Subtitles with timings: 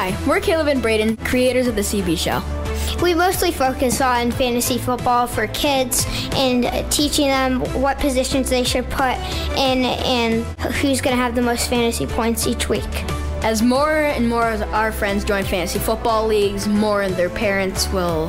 [0.00, 2.40] Hi, we're Caleb and Braden, creators of the CB Show.
[3.02, 6.06] We mostly focus on fantasy football for kids
[6.36, 9.16] and teaching them what positions they should put
[9.56, 10.44] in and
[10.76, 12.84] who's going to have the most fantasy points each week.
[13.42, 17.88] As more and more of our friends join fantasy football leagues, more and their parents
[17.88, 18.28] will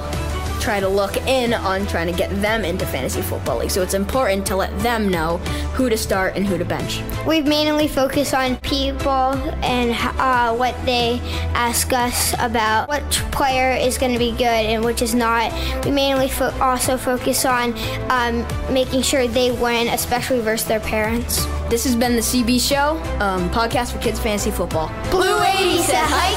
[0.60, 3.72] try to look in on trying to get them into fantasy football league.
[3.72, 5.38] So it's important to let them know
[5.74, 7.02] who to start and who to bench.
[7.26, 9.34] We've mainly focused on people
[9.64, 11.20] and uh, what they
[11.54, 15.52] ask us about which player is going to be good and which is not.
[15.86, 17.74] We mainly fo- also focus on
[18.10, 21.46] um, making sure they win, especially versus their parents.
[21.70, 24.88] This has been the CB Show, um, podcast for kids fantasy football.
[25.12, 26.29] Blue 80 said hike.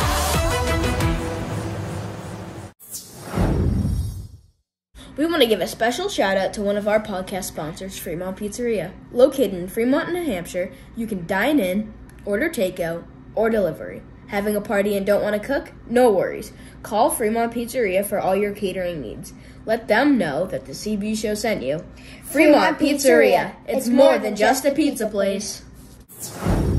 [5.23, 8.37] We want to give a special shout out to one of our podcast sponsors, Fremont
[8.37, 8.91] Pizzeria.
[9.13, 11.95] Located in Fremont, New Hampshire, you can dine in,
[12.25, 13.05] order takeout,
[13.37, 14.03] or delivery.
[14.27, 15.71] Having a party and don't want to cook?
[15.87, 16.53] No worries.
[16.83, 19.33] Call Fremont Pizzeria for all your catering needs.
[19.65, 21.85] Let them know that the CB show sent you.
[22.25, 23.55] Fremont, Pizzeria.
[23.69, 25.63] It's more than just a pizza place.
[26.19, 26.72] Caleb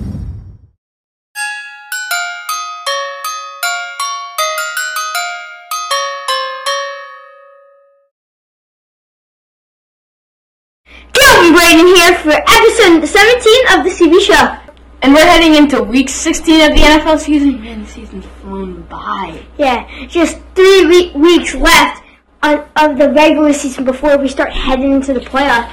[12.03, 14.57] here for episode 17 of the CB show.
[15.01, 17.61] And we're heading into week 16 of the NFL season.
[17.61, 19.43] Man, the season's flown by.
[19.57, 22.03] Yeah, just three we- weeks left
[22.41, 25.69] on, of the regular season before we start heading into the playoff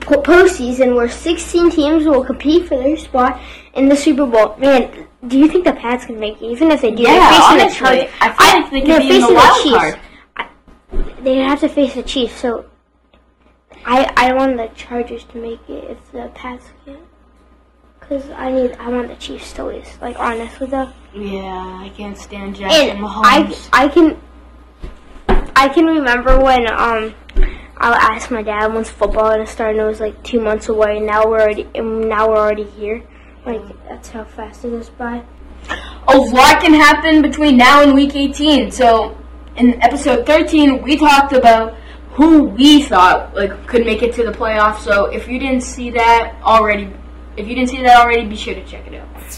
[0.00, 3.40] po- postseason, where 16 teams will compete for their spot
[3.74, 4.56] in the Super Bowl.
[4.58, 6.44] Man, do you think the Pats can make it?
[6.44, 8.14] Even if they do, Yeah, they're facing honestly, the Chargers.
[8.20, 9.76] I feel like they could they're be in the wild Chiefs.
[9.76, 9.98] card.
[10.36, 10.48] I,
[11.22, 12.66] they have to face the Chiefs, so
[13.86, 16.98] I I want the Chargers to make it if the Pats can't.
[18.00, 19.88] Cause I need, I want the Chiefs to lose.
[20.00, 20.92] Like honest with them.
[21.12, 23.68] Yeah, I can't stand Jackson And I, Mahomes.
[23.72, 24.20] I can,
[25.56, 27.14] I can remember when um,
[27.78, 30.98] I asked my dad once football gonna start, and it was like two months away,
[30.98, 33.02] and now we're already, and now we're already here.
[33.44, 35.24] Like that's how fast it goes by.
[36.08, 38.70] a lot can happen between now and week 18.
[38.70, 39.16] So,
[39.56, 41.76] in episode 13, we talked about
[42.16, 44.78] who we thought like could make it to the playoffs.
[44.78, 46.90] So, if you didn't see that already,
[47.36, 49.32] if you didn't see that already, be sure to check it out.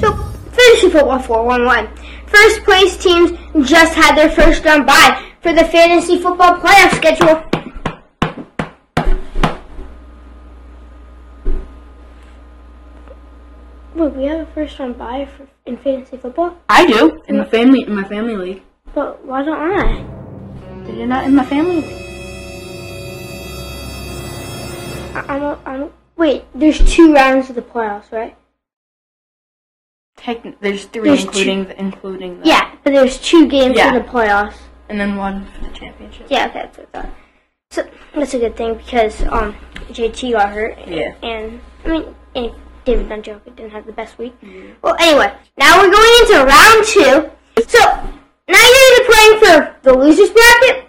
[0.00, 0.12] So
[0.50, 1.88] fantasy football four one one.
[2.26, 3.30] First place teams
[3.68, 7.44] just had their first round bye for the fantasy football playoff schedule.
[13.94, 17.44] Wait, we have a first round bye for in fantasy football, I do in my
[17.44, 17.50] mm.
[17.50, 18.62] family in my family league.
[18.94, 20.11] but why don't I?
[20.96, 21.82] You're not in my family.
[25.14, 25.82] I- I'm, a, I'm.
[25.82, 28.36] A, wait, there's two rounds of the playoffs, right?
[30.18, 33.92] Techn- there's three, There's including the, including the, Yeah, but there's two games Yeah.
[33.92, 34.54] for the playoffs.
[34.88, 36.26] and then one for the championship.
[36.30, 37.10] Yeah, okay, that's what I thought.
[37.70, 39.56] So that's a good thing because um
[39.88, 40.76] JT got hurt.
[40.86, 41.14] Yeah.
[41.22, 42.52] And I mean, and
[42.84, 44.34] David Njoku didn't have the best week.
[44.82, 47.30] Well, anyway, now we're going into round two.
[47.66, 47.78] So
[48.48, 50.88] now you're playing for the losers bracket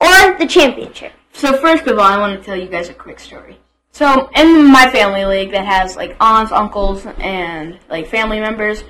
[0.00, 1.12] or the championship.
[1.32, 3.58] So first of all, I want to tell you guys a quick story.
[3.92, 8.84] So in my family league that has like aunts, uncles, and like family members,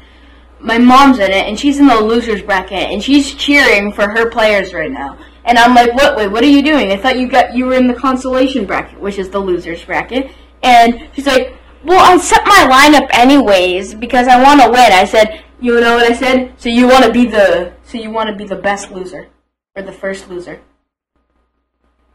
[0.59, 4.31] my mom's in it, and she's in the losers bracket, and she's cheering for her
[4.31, 5.19] players right now.
[5.45, 6.17] And I'm like, what?
[6.17, 6.91] Wait, what are you doing?
[6.91, 10.31] I thought you got you were in the consolation bracket, which is the losers bracket.
[10.63, 11.55] And she's like,
[11.85, 14.93] well, I set my lineup anyways because I want to win.
[14.93, 16.55] I said, you know what I said?
[16.59, 19.29] So you want to be the so you want to be the best loser
[19.75, 20.61] or the first loser.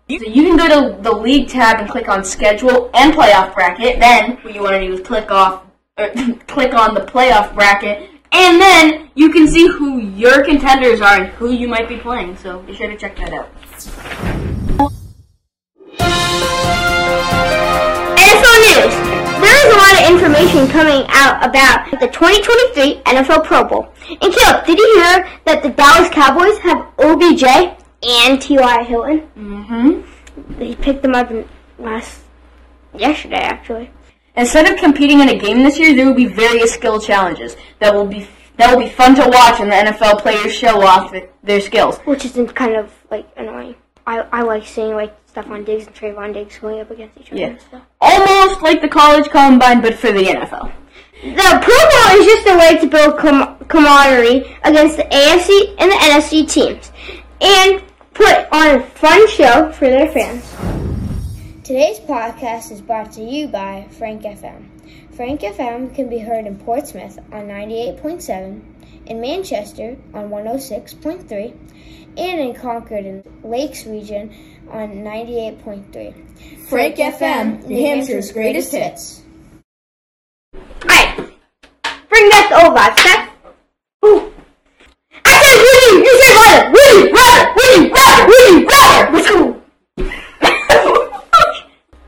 [0.10, 4.00] So you can go to the league tab and click on schedule and playoff bracket.
[4.00, 5.64] Then what you want to do is click off,
[5.98, 6.14] or er,
[6.48, 11.28] click on the playoff bracket, and then you can see who your contenders are and
[11.34, 12.36] who you might be playing.
[12.36, 13.50] So be sure to check that out.
[18.18, 19.11] NFL news.
[19.62, 23.94] There is a lot of information coming out about the 2023 NFL Pro Bowl.
[24.10, 27.44] And Caleb, did you hear that the Dallas Cowboys have OBJ
[28.02, 28.84] and T.Y.
[28.86, 29.30] Hilton?
[29.38, 30.58] Mm-hmm.
[30.58, 31.32] They picked them up
[31.78, 32.24] last
[32.98, 33.92] yesterday, actually.
[34.36, 37.94] Instead of competing in a game this year, there will be various skill challenges that
[37.94, 38.28] will be
[38.58, 41.14] that will be fun to watch, and the NFL players show off
[41.44, 42.00] their skills.
[42.00, 43.76] Which is kind of like annoying.
[44.08, 47.40] I, I like seeing like Stefon Diggs and Trevon Diggs going up against each other
[47.42, 47.48] Yeah.
[47.48, 47.82] and stuff.
[48.02, 50.72] Almost like the college combine, but for the NFL.
[51.24, 55.92] The Pro Bowl is just a way to build com- camaraderie against the AFC and
[55.92, 56.92] the NFC teams
[57.40, 57.84] and
[58.14, 60.44] put on a fun show for their fans.
[61.64, 64.68] Today's podcast is brought to you by Frank FM.
[65.16, 68.62] Frank FM can be heard in Portsmouth on 98.7,
[69.06, 71.54] in Manchester on 106.3,
[72.18, 74.34] and in Concord in Lakes region
[74.70, 76.68] on 98.3.
[76.68, 79.24] Frank FM, New Hampshire's greatest hits.
[80.84, 83.30] Alright, bring back the old vibes?
[84.06, 84.34] Ooh.
[85.26, 89.12] I said Woody, you said Ryder, Woody, Ryder, Woody, Ryder, Woody, Ryder.
[89.14, 89.62] Let's go.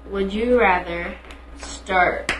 [0.11, 1.15] Would you rather
[1.59, 2.33] start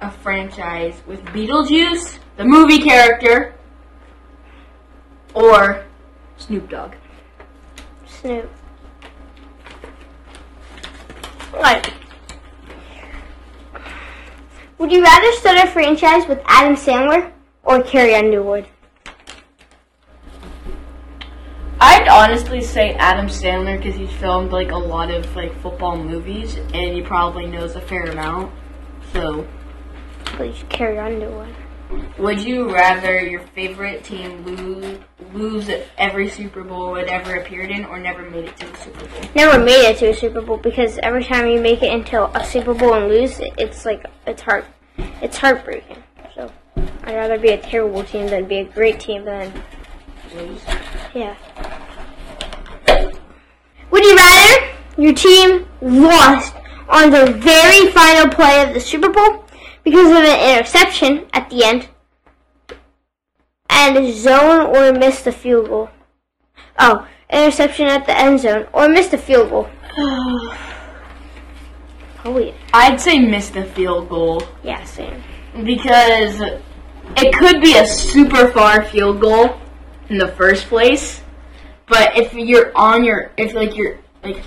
[0.00, 3.54] a franchise with Beetlejuice, the movie character,
[5.34, 5.84] or
[6.38, 6.94] Snoop Dogg?
[8.06, 8.50] Snoop.
[11.52, 11.92] Right.
[14.78, 17.32] Would you rather start a franchise with Adam Sandler
[17.64, 18.66] or Carrie Underwood?
[21.80, 26.56] I'd honestly say Adam Sandler because he's filmed like a lot of like football movies
[26.56, 28.52] and he probably knows a fair amount.
[29.12, 29.46] So,
[30.24, 31.54] Please, Carrie Underwood.
[32.18, 34.98] Would you rather your favorite team lose
[35.32, 39.06] lose every Super Bowl it ever appeared in, or never made it to the Super
[39.06, 39.30] Bowl?
[39.34, 42.44] Never made it to a Super Bowl because every time you make it into a
[42.44, 44.64] Super Bowl and lose, it's like it's heart,
[45.22, 46.02] it's heartbreaking.
[46.34, 46.50] So
[47.04, 49.52] I'd rather be a terrible team than be a great team than
[50.34, 50.60] Lose.
[51.14, 51.36] Yeah.
[53.90, 54.66] Would you rather
[54.98, 56.54] your team lost
[56.88, 59.44] on the very final play of the Super Bowl
[59.84, 61.88] because of an interception at the end
[63.70, 65.90] and zone or miss the field goal?
[66.78, 69.68] Oh, interception at the end zone or miss the field goal.
[70.00, 70.54] Oh,
[72.16, 75.22] Probably, I'd say miss the field goal yeah, same.
[75.64, 76.40] because
[77.16, 79.56] it could be a super far field goal
[80.08, 81.22] in the first place,
[81.86, 84.42] but if you're on your if like you're like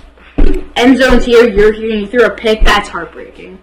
[0.76, 3.58] end zone's here, you're here, and you threw a pick, that's heartbreaking.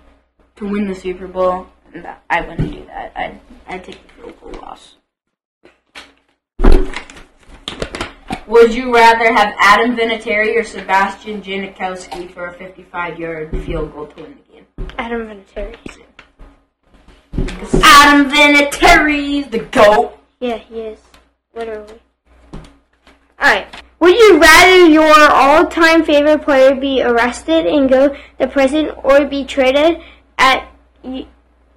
[0.60, 3.14] To win the Super Bowl, that, I wouldn't do that.
[3.16, 4.96] I'd I'd take the field goal loss.
[8.46, 14.22] Would you rather have Adam Vinatieri or Sebastian Janikowski for a 55-yard field goal to
[14.22, 14.66] win the game?
[14.98, 15.78] Adam Vinatieri.
[17.82, 20.20] Adam Vinatieri's the GOAT.
[20.42, 21.00] Yeah, he is.
[21.56, 22.02] Literally.
[23.42, 23.82] Alright.
[24.02, 29.46] Would you rather your all-time favorite player be arrested and go to prison or be
[29.46, 30.02] traded
[30.40, 30.68] at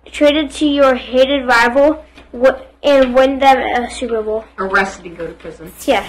[0.06, 2.04] traded to your hated rival
[2.82, 4.44] and win them a Super Bowl?
[4.58, 5.70] Arrested and go to prison.
[5.84, 6.08] Yeah.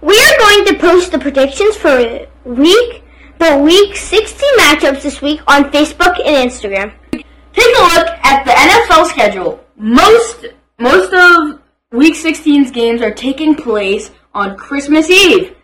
[0.00, 3.02] We are going to post the predictions for week
[3.38, 6.92] the week 16 matchups this week on Facebook and Instagram.
[7.12, 9.64] Take a look at the NFL schedule.
[9.76, 10.46] Most
[10.78, 11.60] most of
[11.90, 15.56] Week 16's games are taking place on Christmas Eve.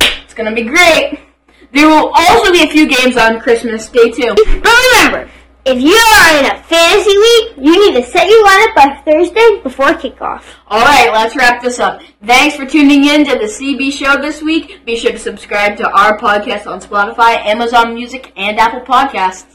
[0.00, 1.18] It's gonna be great.
[1.72, 4.34] There will also be a few games on Christmas Day too.
[4.36, 5.30] But remember,
[5.64, 9.60] if you are in a fantasy league, you need to set your lineup by Thursday
[9.62, 10.42] before kickoff.
[10.68, 12.02] Alright, let's wrap this up.
[12.26, 14.84] Thanks for tuning in to the CB show this week.
[14.84, 19.46] Be sure to subscribe to our podcast on Spotify, Amazon Music, and Apple Podcasts.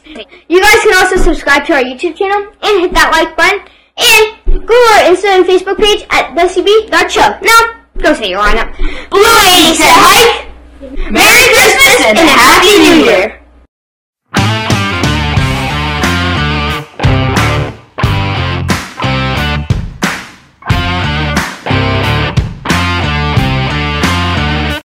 [0.48, 3.60] You guys can also subscribe to our YouTube channel and hit that like button
[3.98, 7.40] and go to our Instagram and Facebook page at thecb.show.
[7.42, 8.78] Now, go set your lineup.
[9.10, 9.24] Blue